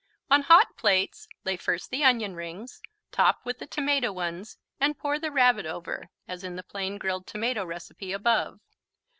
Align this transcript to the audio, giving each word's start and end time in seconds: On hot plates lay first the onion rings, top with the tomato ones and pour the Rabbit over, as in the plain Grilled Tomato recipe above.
On 0.31 0.41
hot 0.41 0.75
plates 0.77 1.27
lay 1.45 1.55
first 1.57 1.91
the 1.91 2.03
onion 2.03 2.35
rings, 2.35 2.81
top 3.11 3.41
with 3.45 3.59
the 3.59 3.67
tomato 3.67 4.11
ones 4.11 4.57
and 4.79 4.97
pour 4.97 5.19
the 5.19 5.29
Rabbit 5.29 5.67
over, 5.67 6.09
as 6.27 6.43
in 6.43 6.55
the 6.55 6.63
plain 6.63 6.97
Grilled 6.97 7.27
Tomato 7.27 7.63
recipe 7.63 8.11
above. 8.11 8.61